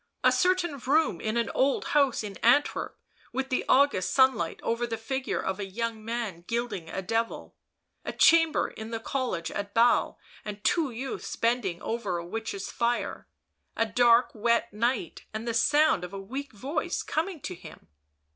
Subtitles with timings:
[0.23, 2.97] a certain room in an old house in Antwerp
[3.31, 7.55] with the August sunlight over the figure of a young man gilding a devil...
[8.03, 13.27] a chamber in the college at Basle and two youths bending over a witch's fire...
[13.77, 17.87] a dark wet night, and the sound of a weak voice coming to him